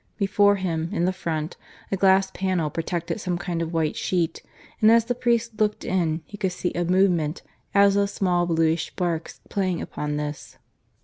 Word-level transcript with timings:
Before 0.17 0.55
him, 0.55 0.89
in 0.91 1.05
the 1.05 1.13
front, 1.13 1.57
a 1.91 1.95
glass 1.95 2.31
panel 2.31 2.71
protected 2.71 3.21
some 3.21 3.37
kind 3.37 3.61
of 3.61 3.71
white 3.71 3.95
sheet; 3.95 4.41
and 4.81 4.89
as 4.89 5.05
the 5.05 5.13
priest 5.13 5.59
looked 5.61 5.85
in 5.85 6.23
he 6.25 6.37
could 6.39 6.53
see 6.53 6.73
a 6.73 6.83
movement 6.83 7.43
as 7.75 7.95
of 7.95 8.09
small 8.09 8.47
bluish 8.47 8.87
sparks 8.87 9.41
playing 9.49 9.79
upon 9.79 10.17
this. 10.17 10.57